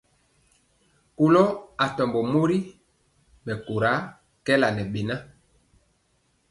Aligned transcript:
Kɔlo 1.17 1.43
atɔmbɔ 1.85 2.19
mori 2.31 2.57
mɛkóra 3.45 3.91
kɛɛla 4.45 4.67
ŋɛ 4.75 4.83
beŋa. 4.93 5.15